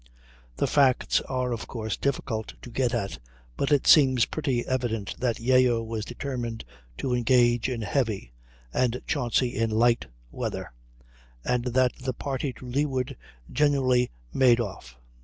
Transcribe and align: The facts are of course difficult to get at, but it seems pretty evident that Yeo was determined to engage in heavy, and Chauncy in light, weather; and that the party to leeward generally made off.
The 0.55 0.65
facts 0.65 1.21
are 1.29 1.51
of 1.53 1.67
course 1.67 1.95
difficult 1.95 2.55
to 2.63 2.71
get 2.71 2.91
at, 2.91 3.19
but 3.55 3.71
it 3.71 3.85
seems 3.85 4.25
pretty 4.25 4.65
evident 4.65 5.13
that 5.19 5.39
Yeo 5.39 5.83
was 5.83 6.05
determined 6.05 6.65
to 6.97 7.13
engage 7.13 7.69
in 7.69 7.83
heavy, 7.83 8.33
and 8.73 8.99
Chauncy 9.05 9.55
in 9.55 9.69
light, 9.69 10.07
weather; 10.31 10.71
and 11.45 11.65
that 11.65 11.93
the 11.97 12.13
party 12.13 12.51
to 12.53 12.65
leeward 12.65 13.15
generally 13.53 14.09
made 14.33 14.59
off. 14.59 14.97